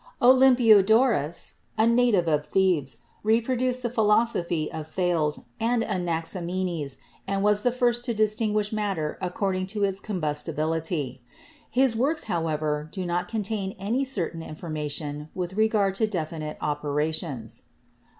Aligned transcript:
Olympiodorus, 0.19 1.57
a 1.77 1.85
native 1.85 2.27
of 2.27 2.47
Thebes, 2.47 3.03
reproduced 3.21 3.83
the 3.83 3.89
phi 3.91 4.01
losophy 4.01 4.67
of 4.69 4.87
Thales 4.87 5.41
and 5.59 5.83
Anaximenes, 5.83 6.97
and 7.27 7.43
was 7.43 7.61
the 7.61 7.71
first 7.71 8.03
to 8.05 8.13
distinguish 8.15 8.73
matter 8.73 9.19
according 9.21 9.67
to 9.67 9.83
its 9.83 10.01
combustibility. 10.01 11.19
His 11.69 11.95
works, 11.95 12.23
however, 12.23 12.89
do 12.91 13.05
not 13.05 13.27
contain 13.27 13.75
any 13.77 14.03
certain 14.03 14.41
information 14.41 15.29
with 15.35 15.53
regard 15.53 15.93
to 16.01 16.07
definite 16.07 16.57
operations. 16.61 17.65